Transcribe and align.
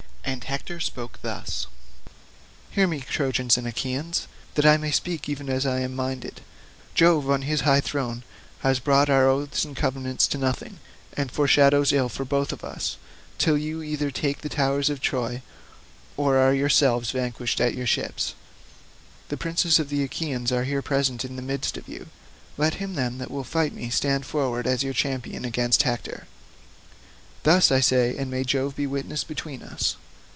And 0.23 0.45
Hector 0.45 0.79
spoke 0.79 1.19
thus:— 1.21 1.67
"Hear 2.71 2.87
me, 2.87 3.01
Trojans 3.01 3.57
and 3.57 3.67
Achaeans, 3.67 4.27
that 4.55 4.65
I 4.65 4.77
may 4.77 4.91
speak 4.91 5.27
even 5.27 5.49
as 5.49 5.65
I 5.65 5.81
am 5.81 5.93
minded; 5.93 6.39
Jove 6.95 7.29
on 7.29 7.41
his 7.41 7.61
high 7.61 7.81
throne 7.81 8.23
has 8.59 8.79
brought 8.79 9.09
our 9.09 9.27
oaths 9.27 9.65
and 9.65 9.75
covenants 9.75 10.27
to 10.27 10.37
nothing, 10.37 10.79
and 11.17 11.29
foreshadows 11.31 11.91
ill 11.91 12.07
for 12.07 12.23
both 12.23 12.53
of 12.53 12.63
us, 12.63 12.95
till 13.37 13.57
you 13.57 13.81
either 13.81 14.09
take 14.09 14.39
the 14.39 14.47
towers 14.47 14.89
of 14.89 15.01
Troy, 15.01 15.41
or 16.15 16.37
are 16.37 16.53
yourselves 16.53 17.11
vanquished 17.11 17.59
at 17.59 17.75
your 17.75 17.87
ships. 17.87 18.33
The 19.27 19.37
princes 19.37 19.79
of 19.79 19.89
the 19.89 20.03
Achaeans 20.03 20.49
are 20.51 20.63
here 20.63 20.81
present 20.81 21.25
in 21.25 21.35
the 21.35 21.41
midst 21.41 21.75
of 21.75 21.89
you; 21.89 22.07
let 22.57 22.75
him, 22.75 22.93
then, 22.93 23.17
that 23.17 23.31
will 23.31 23.43
fight 23.43 23.73
me 23.73 23.89
stand 23.89 24.25
forward 24.25 24.65
as 24.65 24.83
your 24.83 24.93
champion 24.93 25.43
against 25.43 25.83
Hector. 25.83 26.25
Thus 27.43 27.69
I 27.69 27.81
say, 27.81 28.15
and 28.15 28.31
may 28.31 28.45
Jove 28.45 28.77
be 28.77 28.87
witness 28.87 29.25
between 29.25 29.61
us. 29.61 29.97